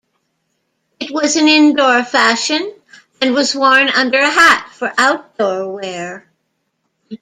It 0.99 1.11
was 1.11 1.35
an 1.35 1.47
indoor 1.47 2.03
fashion, 2.03 2.73
and 3.21 3.35
was 3.35 3.53
worn 3.53 3.87
under 3.89 4.17
a 4.17 4.31
hat 4.31 4.71
for 4.73 4.91
outdoor 4.97 5.71
wear. 5.73 6.27